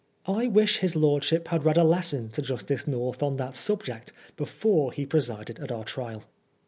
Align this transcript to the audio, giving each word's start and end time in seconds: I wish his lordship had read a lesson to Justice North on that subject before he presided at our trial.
I 0.25 0.47
wish 0.47 0.77
his 0.77 0.95
lordship 0.95 1.49
had 1.49 1.63
read 1.63 1.77
a 1.77 1.83
lesson 1.83 2.29
to 2.31 2.41
Justice 2.41 2.87
North 2.87 3.21
on 3.21 3.35
that 3.37 3.55
subject 3.55 4.11
before 4.35 4.91
he 4.91 5.05
presided 5.05 5.59
at 5.59 5.71
our 5.71 5.83
trial. 5.83 6.23